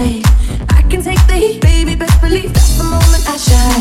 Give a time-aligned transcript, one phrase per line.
[0.00, 0.22] night.
[0.70, 3.77] I can take the heat, baby, best believe that's the moment I shine.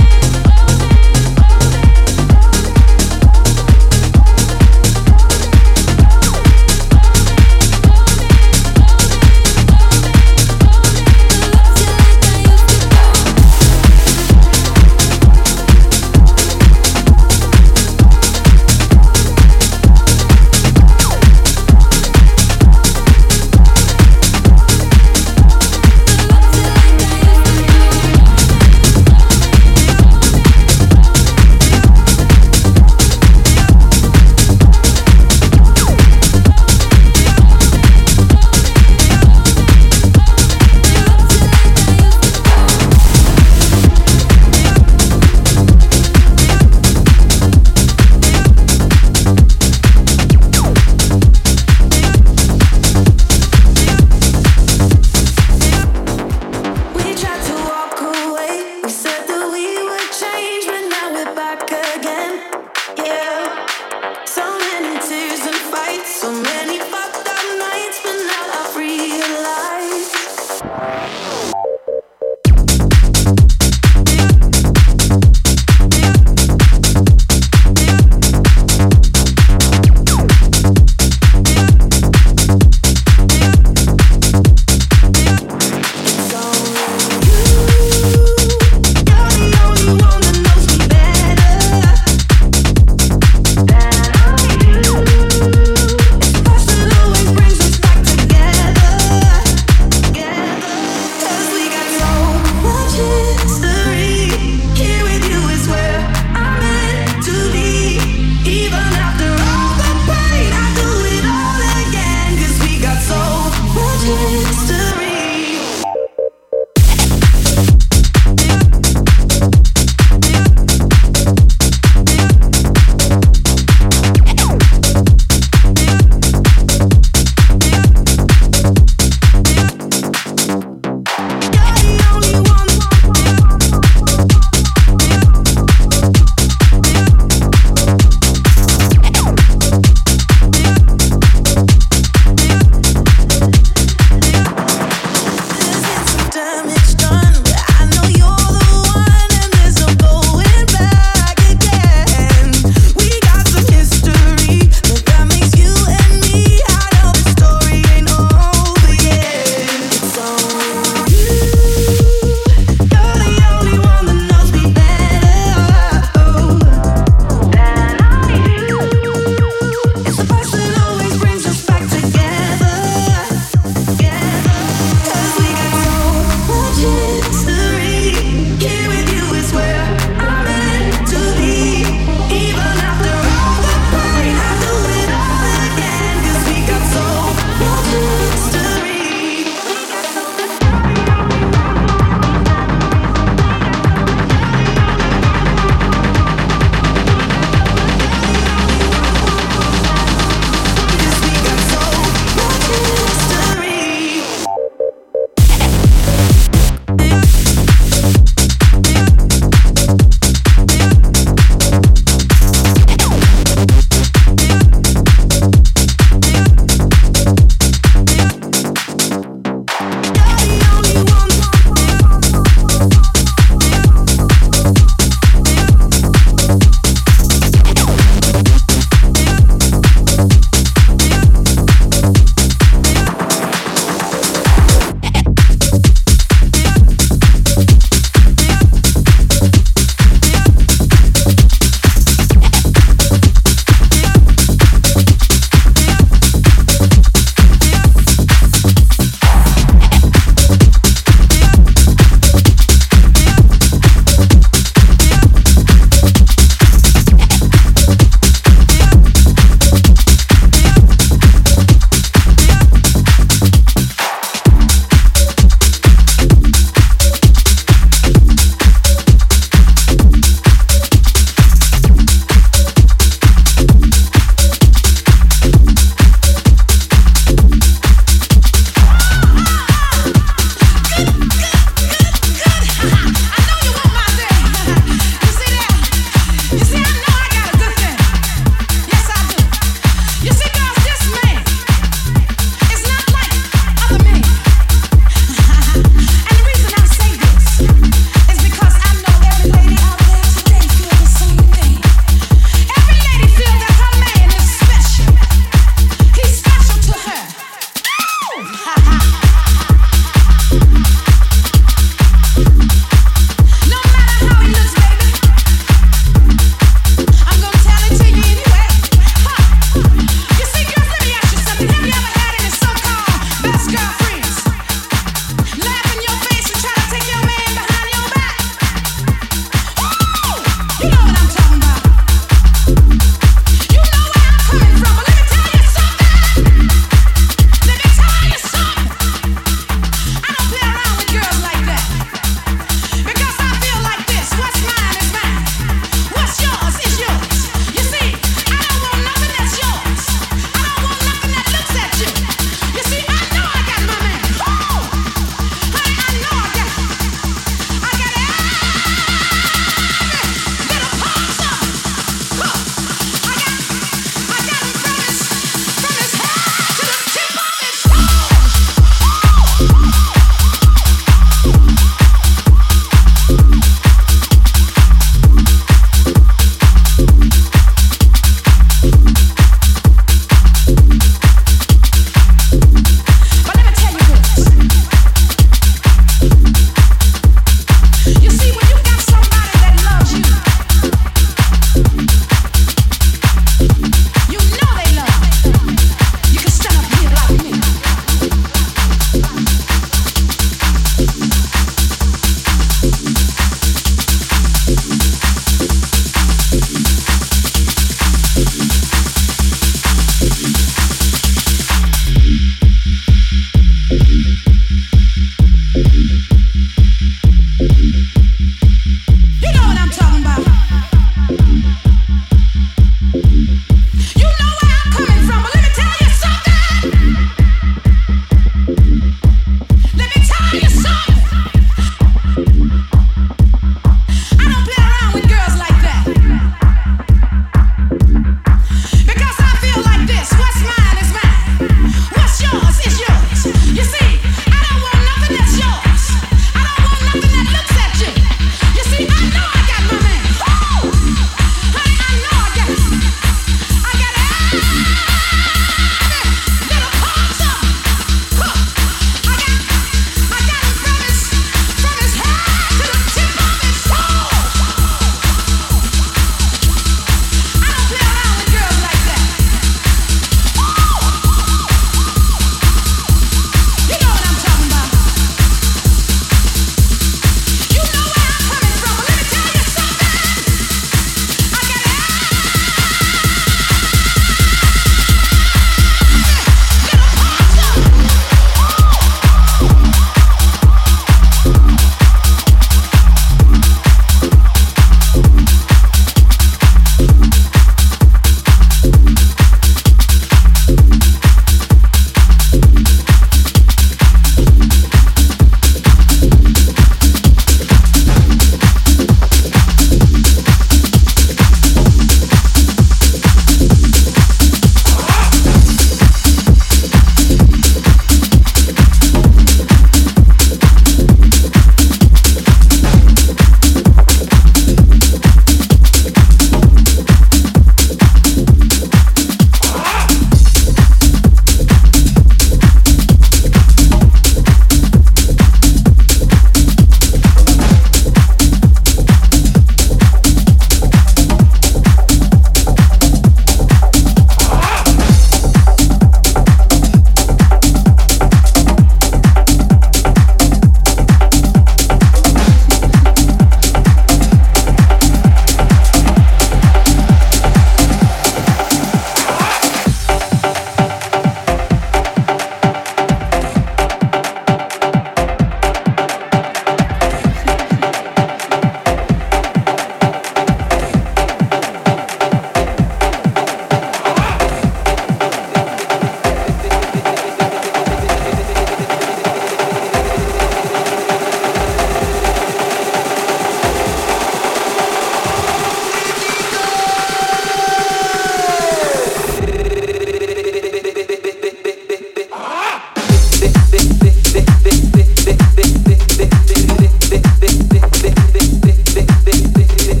[599.86, 600.00] de, de,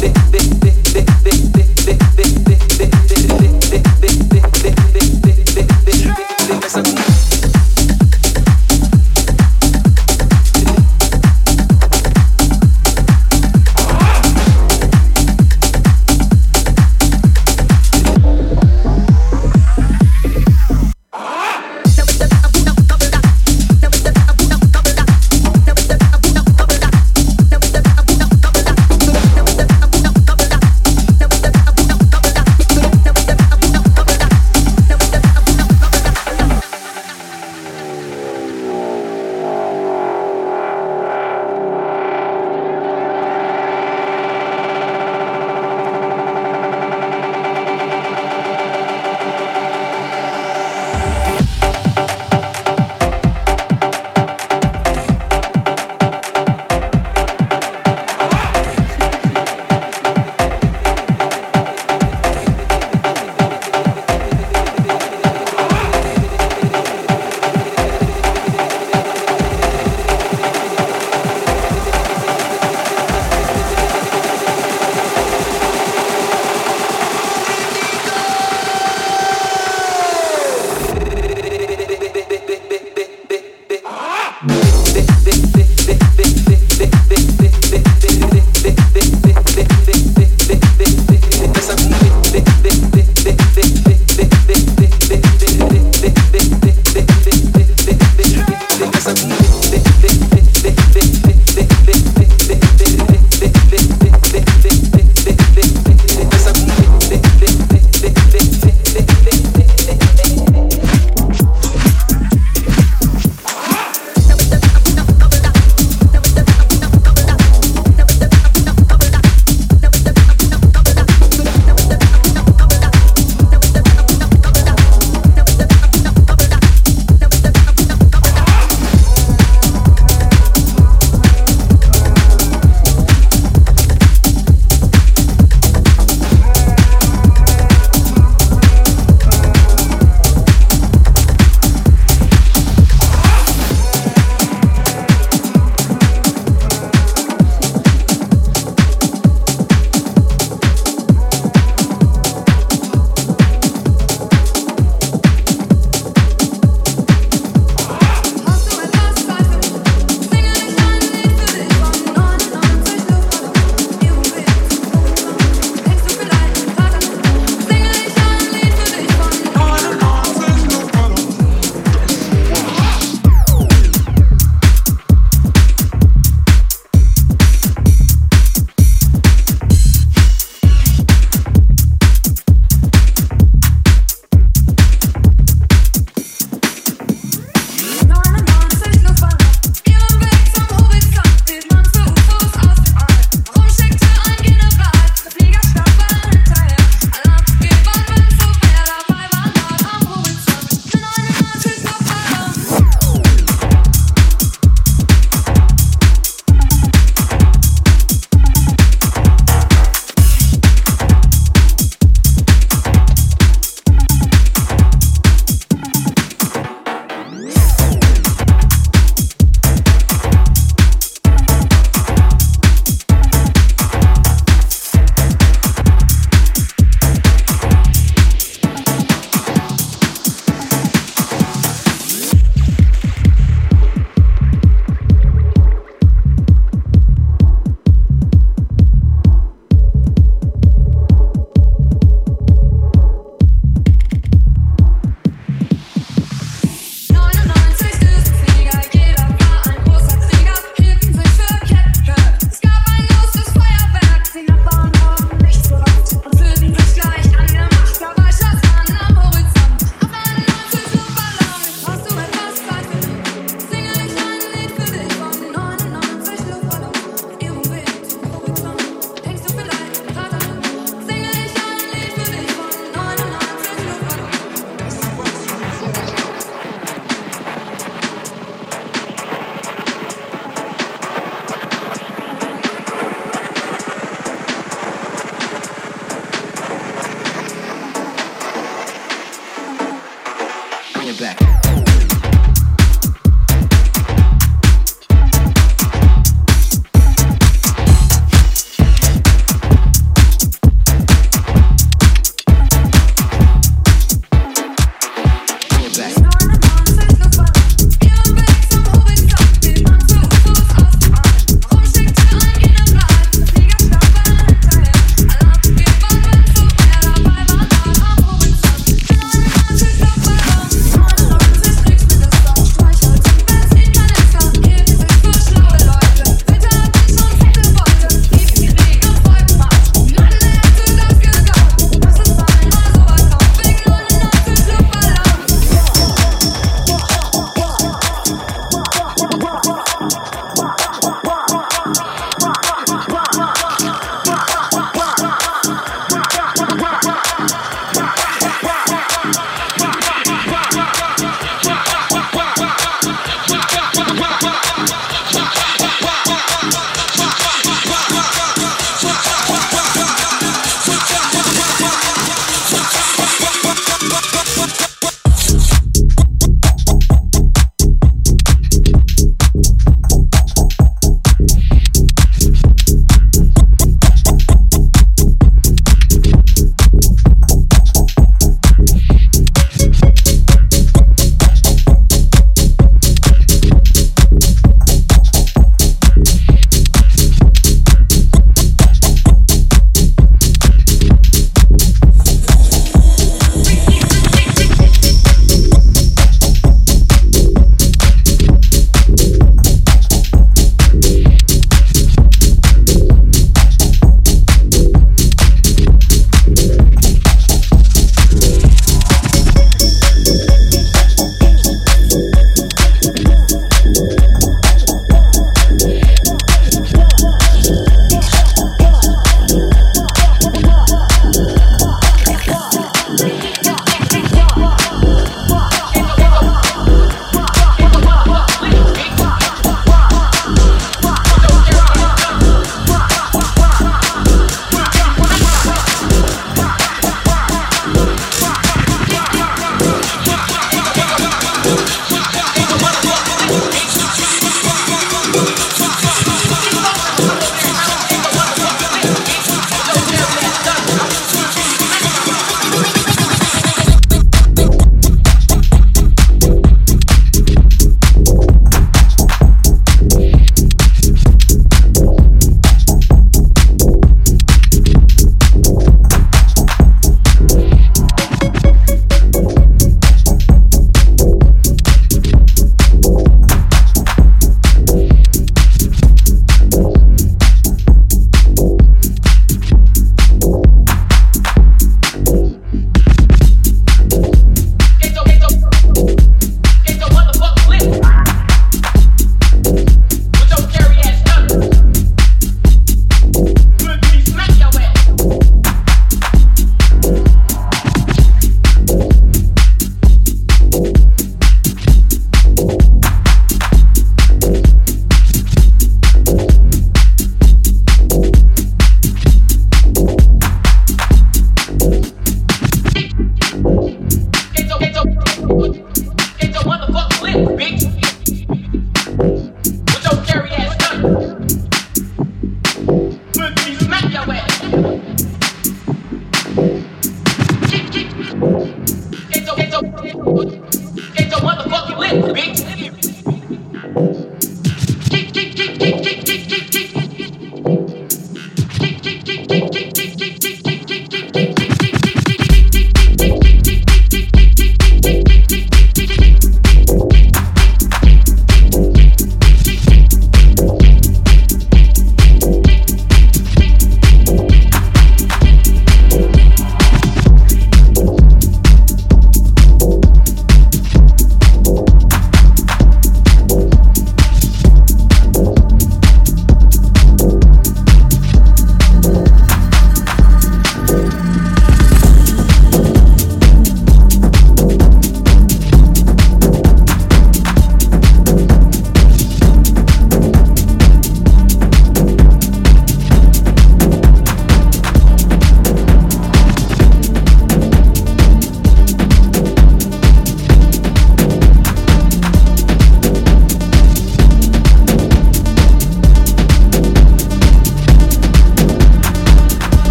[0.00, 1.63] de, de, de, de, de, de.